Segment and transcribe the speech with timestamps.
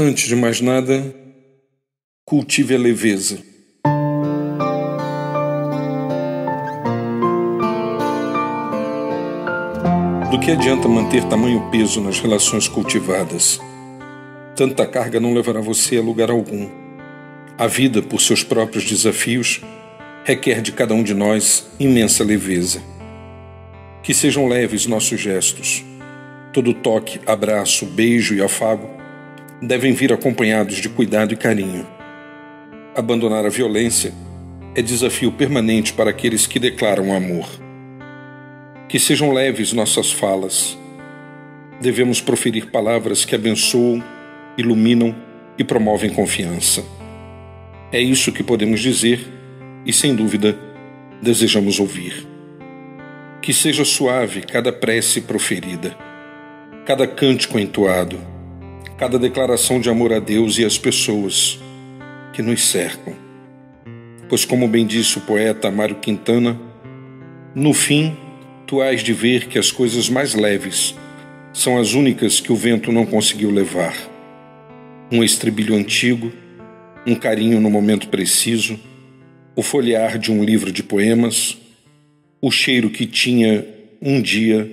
[0.00, 1.12] Antes de mais nada,
[2.24, 3.38] cultive a leveza.
[10.30, 13.60] Do que adianta manter tamanho peso nas relações cultivadas?
[14.54, 16.70] Tanta carga não levará você a lugar algum.
[17.58, 19.60] A vida, por seus próprios desafios,
[20.22, 22.80] requer de cada um de nós imensa leveza.
[24.04, 25.82] Que sejam leves nossos gestos.
[26.52, 28.97] Todo toque, abraço, beijo e afago
[29.60, 31.86] devem vir acompanhados de cuidado e carinho.
[32.94, 34.12] Abandonar a violência
[34.74, 37.48] é desafio permanente para aqueles que declaram amor.
[38.88, 40.78] Que sejam leves nossas falas.
[41.80, 44.02] Devemos proferir palavras que abençoam,
[44.56, 45.14] iluminam
[45.58, 46.84] e promovem confiança.
[47.90, 49.20] É isso que podemos dizer
[49.84, 50.56] e, sem dúvida,
[51.20, 52.26] desejamos ouvir.
[53.42, 55.96] Que seja suave cada prece proferida,
[56.84, 58.37] cada cântico entoado
[58.96, 61.58] cada declaração de amor a Deus e às pessoas
[62.32, 63.14] que nos cercam.
[64.28, 66.60] Pois, como bem disse o poeta Mário Quintana,
[67.54, 68.16] no fim,
[68.66, 70.94] tu hás de ver que as coisas mais leves
[71.52, 73.96] são as únicas que o vento não conseguiu levar.
[75.10, 76.32] Um estribilho antigo,
[77.06, 78.78] um carinho no momento preciso,
[79.56, 81.56] o folhear de um livro de poemas,
[82.40, 83.64] o cheiro que tinha
[84.02, 84.70] um dia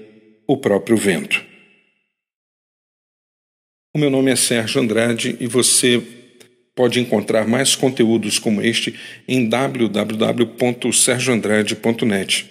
[0.47, 1.44] o próprio vento.
[3.95, 6.03] O meu nome é Sérgio Andrade e você
[6.75, 8.93] pode encontrar mais conteúdos como este
[9.25, 12.45] em www.sergioandrade.net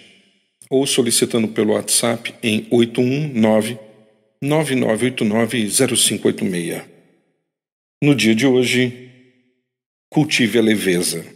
[0.71, 3.77] ou solicitando pelo WhatsApp em 819
[4.41, 6.81] 9989 0586.
[8.01, 9.11] No dia de hoje,
[10.09, 11.34] cultive a leveza.